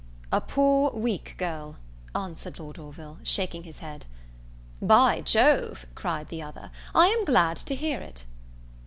[0.31, 1.75] "A poor weak girl!"
[2.15, 4.07] answered Lord Orville, shaking his head.
[4.81, 8.25] "By Jove," cried the other, "I am glad to hear it!"